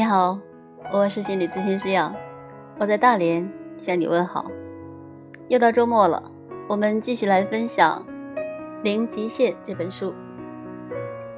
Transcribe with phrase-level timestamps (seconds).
[0.00, 0.38] 你好，
[0.94, 2.16] 我是心理咨询师杨，
[2.78, 3.46] 我在大连
[3.76, 4.50] 向你问好。
[5.48, 6.32] 又到周末了，
[6.66, 8.02] 我们继续来分享
[8.82, 10.14] 《零极限》这本书。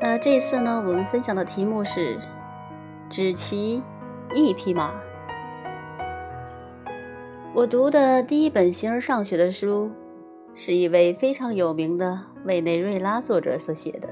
[0.00, 2.16] 那这一次呢，我们分享的题目是
[3.10, 3.82] “只骑
[4.32, 4.92] 一匹马”。
[7.52, 9.90] 我读的第一本形而上学的书，
[10.54, 14.08] 是一位非常有名的委内瑞拉作者所写的。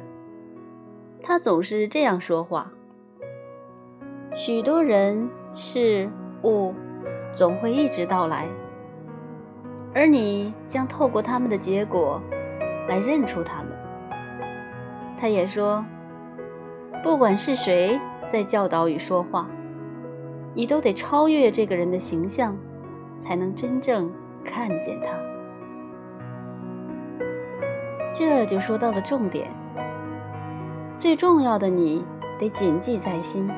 [1.23, 2.73] 他总是这样说话。
[4.37, 6.09] 许多人事
[6.45, 6.75] 物
[7.35, 8.49] 总会一直到来，
[9.95, 12.21] 而你将透过他们的结果
[12.89, 13.73] 来认出他们。
[15.19, 15.85] 他也说，
[17.03, 19.47] 不管是谁在教导与说话，
[20.55, 22.57] 你都得超越这个人的形象，
[23.19, 24.11] 才能真正
[24.45, 25.09] 看见他。
[28.15, 29.51] 这就说到了重点，
[30.97, 32.05] 最重要的你
[32.39, 33.51] 得谨记在心。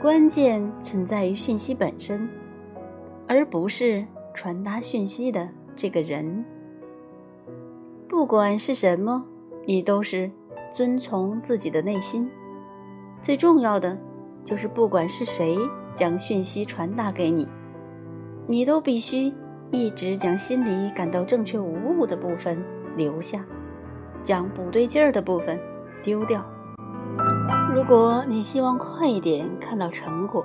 [0.00, 2.28] 关键存在于讯息本身，
[3.26, 6.44] 而不是传达讯息的这个人。
[8.06, 9.24] 不管是什么，
[9.66, 10.30] 你都是
[10.72, 12.30] 遵从自己的内心。
[13.20, 13.98] 最重要的
[14.44, 15.58] 就是，不管是谁
[15.94, 17.48] 将讯息传达给你，
[18.46, 19.32] 你都必须
[19.72, 22.62] 一直将心里感到正确无误的部分
[22.96, 23.44] 留下，
[24.22, 25.58] 将不对劲儿的部分
[26.04, 26.40] 丢掉。
[27.78, 30.44] 如果你希望快一点看到成果，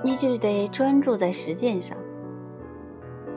[0.00, 1.98] 你就得专注在实践上。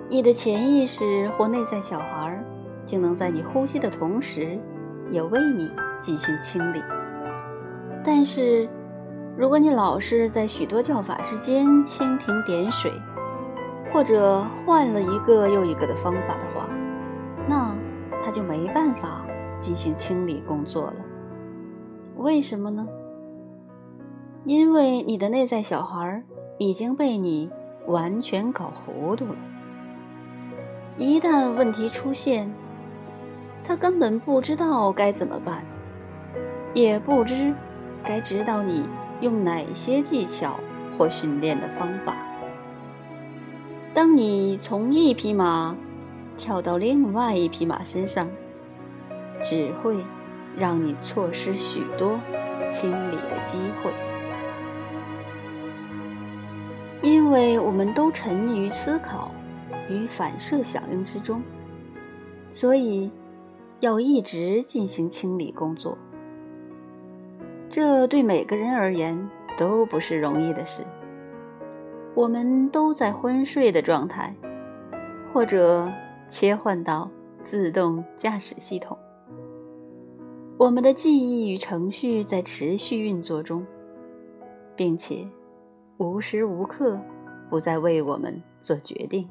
[0.08, 2.40] 你的潜意识或内在小孩
[2.86, 4.60] 就能在你呼吸的同时，
[5.10, 6.84] 也为你进行清理。
[8.06, 8.70] 但是，
[9.36, 12.92] 如果你老是在许多叫法之间蜻蜓点水，
[13.92, 16.70] 或者换了一个又一个的方法的话，
[17.48, 17.76] 那
[18.24, 19.26] 他就没办法
[19.58, 20.94] 进行清理工作了。
[22.18, 22.88] 为什么呢？
[24.46, 26.22] 因为你的内在小孩
[26.58, 27.50] 已经被你
[27.88, 29.36] 完全搞糊涂了。
[30.98, 32.54] 一旦问题出现，
[33.64, 35.64] 他根本不知道该怎么办，
[36.74, 37.54] 也不知
[38.04, 38.84] 该指导你
[39.22, 40.60] 用哪些技巧
[40.98, 42.16] 或训练的方法。
[43.94, 45.76] 当你从一匹马
[46.38, 48.28] 跳到另外一匹马身上，
[49.42, 49.96] 只会。
[50.58, 52.20] 让你错失许多
[52.70, 53.92] 清理的机会，
[57.02, 59.32] 因为我们都沉溺于思考
[59.90, 61.42] 与反射响应之中，
[62.50, 63.12] 所以
[63.80, 65.98] 要一直进行清理工作。
[67.70, 70.84] 这对每个人而言都不是容易的事。
[72.16, 74.36] 我们都在昏睡的状态，
[75.34, 75.92] 或者
[76.28, 77.10] 切换到
[77.42, 78.96] 自动驾驶系统。
[80.58, 83.66] 我们的记忆与程序在持续运作中，
[84.76, 85.28] 并且
[85.98, 87.00] 无时无刻
[87.50, 89.28] 不在为我们做决定。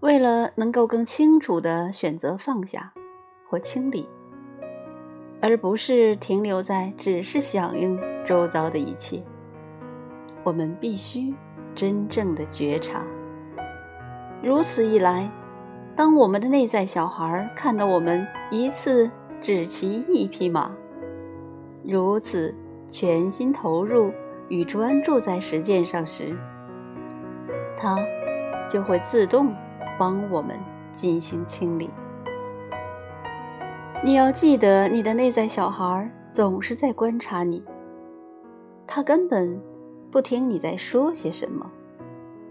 [0.00, 2.92] 为了能够更清楚地选择放下
[3.48, 4.06] 或清理，
[5.40, 9.22] 而不是停留在只是响应周遭的一切，
[10.44, 11.32] 我们必须
[11.74, 13.02] 真正的觉察。
[14.42, 15.30] 如此一来。
[15.96, 20.70] 当我们的内在小孩看到我们一次只骑一匹马，
[21.82, 22.54] 如此
[22.86, 24.12] 全心投入
[24.48, 26.36] 与专注在实践上时，
[27.74, 27.96] 他
[28.68, 29.54] 就会自动
[29.98, 30.58] 帮我们
[30.92, 31.88] 进行清理。
[34.04, 37.64] 你要记得，你的内在小孩总是在观察你，
[38.86, 39.58] 他根本
[40.10, 41.70] 不听你在说些什么，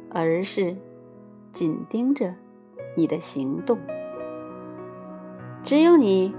[0.10, 0.76] 而是
[1.52, 2.34] 紧盯着。
[2.96, 3.78] 你的行动，
[5.64, 6.34] 只有你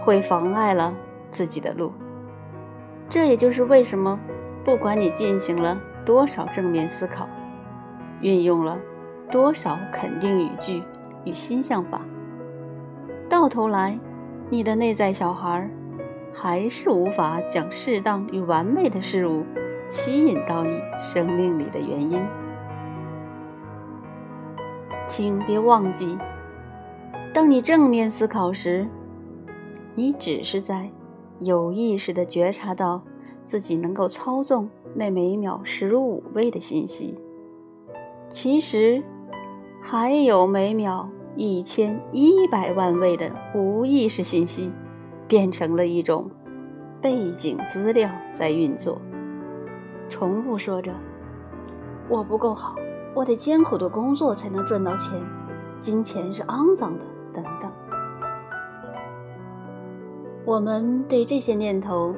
[0.00, 0.94] 会妨碍了
[1.30, 1.92] 自己的路。
[3.08, 4.18] 这也就是为什么，
[4.64, 7.28] 不管你进行了多少正面思考，
[8.20, 8.78] 运用了
[9.30, 10.82] 多少肯定语句
[11.24, 12.00] 与心象法，
[13.28, 13.98] 到头来，
[14.48, 15.68] 你的内在小孩
[16.32, 19.44] 还是无法将适当与完美的事物
[19.88, 22.20] 吸引到你生命里的原因。
[25.06, 26.16] 请别忘记，
[27.32, 28.88] 当你正面思考时，
[29.94, 30.90] 你只是在
[31.40, 33.02] 有意识地觉察到
[33.44, 37.14] 自己能够操纵那每秒十五位的信息。
[38.30, 39.02] 其实，
[39.82, 44.72] 还有每秒一千一百万位的无意识信息，
[45.28, 46.30] 变成了一种
[47.02, 48.98] 背景资料在运作，
[50.08, 50.92] 重复说着
[52.08, 52.74] ：“我不够好。”
[53.14, 55.20] 我得艰苦的工作才能赚到钱，
[55.80, 57.70] 金钱是肮脏的，等等。
[60.44, 62.14] 我们对这些念头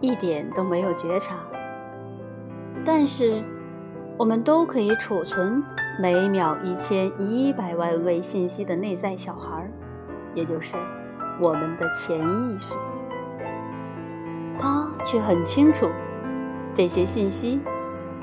[0.00, 1.36] 一点都没有觉察。
[2.84, 3.42] 但是，
[4.18, 5.64] 我们都可以储存
[5.98, 9.66] 每秒一千一百万位信息的内在小孩，
[10.34, 10.76] 也就是
[11.40, 12.76] 我们的潜意识。
[14.58, 15.88] 他却很清楚
[16.74, 17.60] 这些信息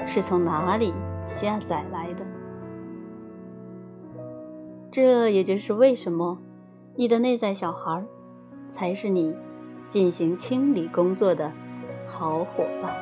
[0.08, 0.94] 是从哪里
[1.28, 2.01] 下载来。
[4.92, 6.38] 这也就是为什么
[6.98, 8.04] 你的内在小孩
[8.68, 9.34] 才是你
[9.88, 11.50] 进行清理工作的
[12.06, 12.94] 好伙伴。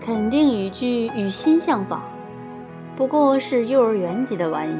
[0.00, 2.02] 肯定语句与心象法
[2.96, 4.76] 不过是幼儿园级的玩意。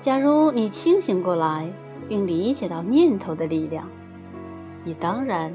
[0.00, 1.72] 假如你清醒过来，
[2.08, 3.88] 并理解到念头的力量，
[4.84, 5.52] 你当然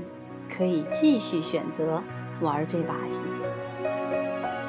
[0.49, 2.01] 可以继续选择
[2.41, 3.25] 玩这把戏。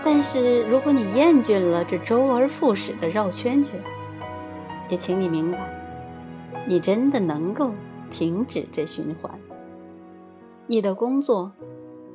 [0.04, 3.80] 但是，如果你厌倦了这周而复始的绕圈圈，
[4.88, 5.58] 也请你明白，
[6.66, 7.70] 你真的能够
[8.10, 9.32] 停止这循环。
[10.66, 11.52] 你的工作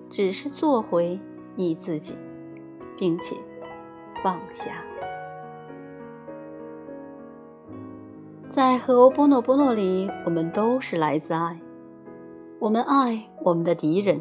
[0.09, 1.17] 只是做回
[1.55, 2.13] 你自己，
[2.97, 3.35] 并且
[4.21, 4.83] 放下。
[8.49, 11.59] 在和欧波诺波诺里，我们都是来自爱，
[12.59, 14.19] 我们爱我们的敌人，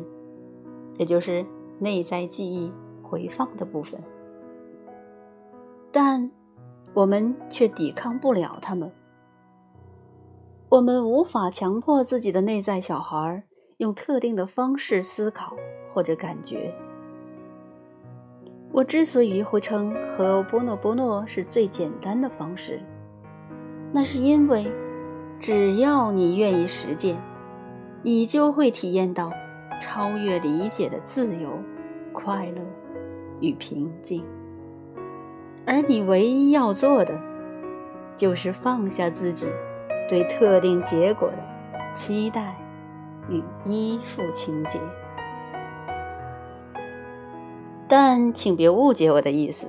[0.98, 1.44] 也就是
[1.80, 2.72] 内在记忆。
[3.06, 4.00] 回放的部分，
[5.92, 6.30] 但
[6.92, 8.90] 我们却抵抗不了他们。
[10.68, 13.44] 我们无法强迫自己的内在小孩
[13.76, 15.56] 用特定的方式思考
[15.88, 16.74] 或者感觉。
[18.72, 22.82] 我之所以会称和波诺波诺是最简单的方式，
[23.92, 24.70] 那是因为
[25.38, 27.16] 只要你愿意实践，
[28.02, 29.30] 你就会体验到
[29.80, 31.50] 超越理解的自由、
[32.12, 32.62] 快乐。
[33.40, 34.24] 与平静，
[35.66, 37.18] 而你唯一要做的，
[38.16, 39.46] 就是放下自己
[40.08, 41.36] 对特定结果的
[41.94, 42.56] 期待
[43.28, 44.80] 与依附情节。
[47.86, 49.68] 但请别误解我的意思，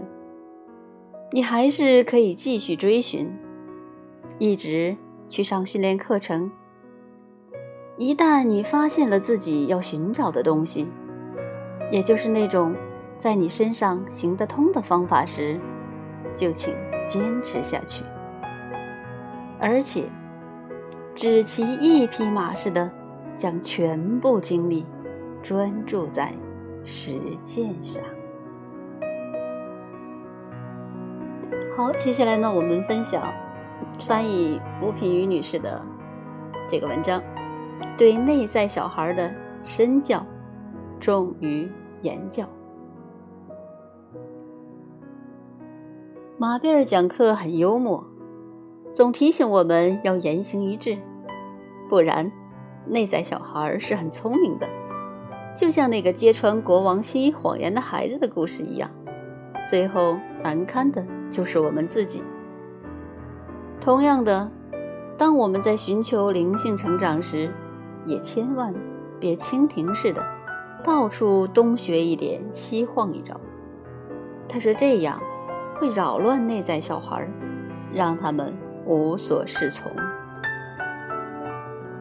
[1.32, 3.32] 你还是可以继续追寻，
[4.40, 4.96] 一直
[5.28, 6.50] 去上训练课程。
[7.98, 10.88] 一旦你发现了自己要寻找的东西，
[11.92, 12.74] 也就是那种。
[13.18, 15.60] 在你身上行得通的方法时，
[16.36, 16.74] 就请
[17.08, 18.04] 坚持下去，
[19.60, 20.04] 而且
[21.16, 22.90] 只骑一匹马似的，
[23.36, 24.86] 将全部精力
[25.42, 26.32] 专注在
[26.86, 28.04] 实践上。
[31.76, 33.24] 好，接下来呢，我们分享
[34.00, 35.84] 翻译吴品瑜女士的
[36.68, 37.22] 这个文章，
[37.98, 39.34] 对内在小孩的
[39.64, 40.26] 身教
[41.00, 41.72] 重于
[42.02, 42.48] 言教。
[46.40, 48.06] 马贝尔讲课很幽默，
[48.94, 50.96] 总提醒我们要言行一致，
[51.90, 52.32] 不然，
[52.86, 54.68] 内在小孩是很聪明的，
[55.56, 58.88] 就像那个揭穿国王新谎言的孩子的故事一样，
[59.68, 62.22] 最后难堪的就是我们自己。
[63.82, 64.52] 同样的，
[65.18, 67.52] 当我们在寻求灵性成长时，
[68.06, 68.72] 也千万
[69.20, 70.24] 别蜻蜓似的，
[70.84, 73.42] 到处东学一点，西晃一招。
[74.48, 75.20] 他说这样。
[75.80, 77.28] 会扰乱内在小孩，
[77.94, 78.54] 让他们
[78.86, 79.92] 无所适从。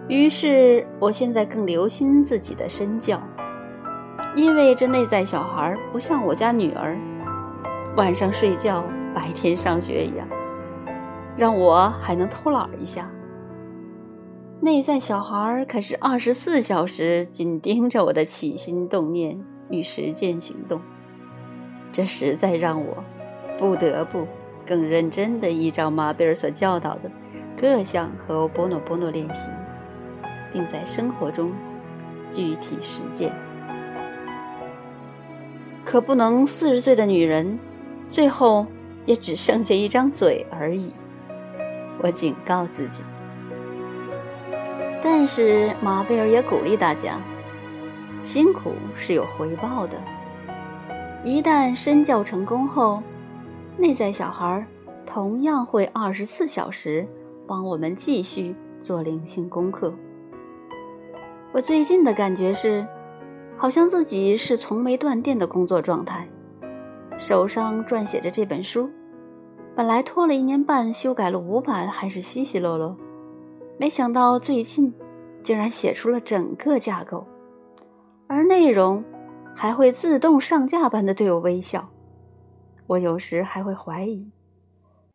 [0.08, 3.20] 于是，我现在更留心自己的身教，
[4.34, 6.96] 因为这内在小孩不像我家女儿，
[7.96, 10.26] 晚上睡觉，白天上学一样，
[11.36, 13.10] 让我还能偷懒一下。
[14.60, 19.38] 内在小孩可是二十四小时紧盯着我的起心动念
[19.70, 20.80] 与实践行动，
[21.90, 23.04] 这实在让我。
[23.58, 24.26] 不得不
[24.66, 27.10] 更认真地依照马贝尔所教导的
[27.56, 29.50] 各项和波诺波诺练习，
[30.52, 31.52] 并在生活中
[32.30, 33.32] 具体实践。
[35.84, 37.58] 可不能四十岁的女人，
[38.08, 38.66] 最后
[39.04, 40.92] 也只剩下一张嘴而已。
[42.02, 43.04] 我警告自己。
[45.02, 47.20] 但是马贝尔也鼓励大家：
[48.20, 49.96] 辛苦是有回报的。
[51.22, 53.02] 一旦身教成功后，
[53.78, 54.66] 内在小孩
[55.04, 57.06] 同样会二十四小时
[57.46, 59.92] 帮我们继续做灵性功课。
[61.52, 62.86] 我最近的感觉是，
[63.56, 66.26] 好像自己是从没断电的工作状态，
[67.18, 68.88] 手上撰写着这本书，
[69.74, 72.96] 本来拖了一年半，修改了五版，还是稀稀落落，
[73.78, 74.92] 没想到最近
[75.42, 77.26] 竟然写出了整个架构，
[78.26, 79.04] 而内容
[79.54, 81.86] 还会自动上架般的对我微笑。
[82.88, 84.30] 我有时还会怀疑，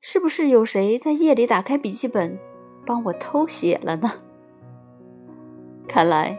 [0.02, 2.38] 是不是有谁在夜里打开笔记本，
[2.86, 4.12] 帮我偷写了呢？
[5.88, 6.38] 看来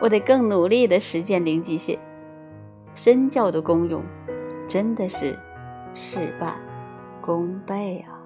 [0.00, 1.98] 我得更努力的实践零极限。
[2.94, 4.02] 身教的功用
[4.66, 5.38] 真的是
[5.92, 6.56] 事半
[7.20, 8.16] 功倍啊！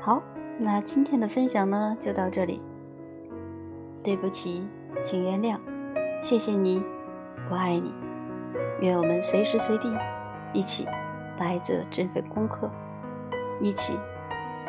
[0.00, 0.22] 好，
[0.58, 2.62] 那今天的分享呢就到这里。
[4.02, 4.64] 对不起，
[5.02, 5.58] 请原谅，
[6.20, 6.80] 谢谢你，
[7.50, 7.92] 我爱你。
[8.80, 9.92] 愿我们随时随地
[10.52, 10.86] 一起
[11.38, 12.70] 来做这份功课，
[13.60, 13.98] 一起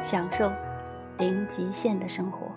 [0.01, 0.51] 享受
[1.17, 2.47] 零极限的生活。